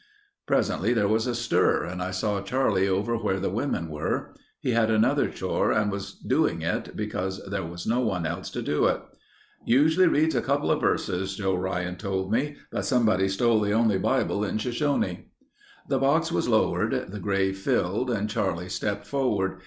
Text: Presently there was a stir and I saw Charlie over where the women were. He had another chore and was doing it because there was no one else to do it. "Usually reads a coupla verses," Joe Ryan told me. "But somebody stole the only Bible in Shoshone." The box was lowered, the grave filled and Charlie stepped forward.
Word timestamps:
Presently 0.47 0.93
there 0.93 1.07
was 1.07 1.27
a 1.27 1.35
stir 1.35 1.83
and 1.83 2.01
I 2.01 2.09
saw 2.09 2.41
Charlie 2.41 2.87
over 2.89 3.15
where 3.15 3.39
the 3.39 3.51
women 3.51 3.87
were. 3.87 4.33
He 4.59 4.71
had 4.71 4.89
another 4.89 5.29
chore 5.29 5.71
and 5.71 5.91
was 5.91 6.13
doing 6.15 6.63
it 6.63 6.95
because 6.95 7.39
there 7.45 7.61
was 7.67 7.85
no 7.85 7.99
one 7.99 8.25
else 8.25 8.49
to 8.49 8.63
do 8.63 8.85
it. 8.85 8.99
"Usually 9.63 10.07
reads 10.07 10.33
a 10.33 10.41
coupla 10.41 10.79
verses," 10.81 11.35
Joe 11.35 11.53
Ryan 11.53 11.97
told 11.97 12.31
me. 12.31 12.55
"But 12.71 12.85
somebody 12.85 13.27
stole 13.27 13.59
the 13.61 13.73
only 13.73 13.99
Bible 13.99 14.43
in 14.43 14.57
Shoshone." 14.57 15.27
The 15.87 15.99
box 15.99 16.31
was 16.31 16.49
lowered, 16.49 17.11
the 17.11 17.19
grave 17.19 17.59
filled 17.59 18.09
and 18.09 18.27
Charlie 18.27 18.69
stepped 18.69 19.05
forward. 19.05 19.59